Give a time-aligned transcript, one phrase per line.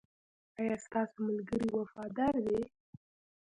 [0.59, 2.59] ایا ستاسو ملګري وفادار دي؟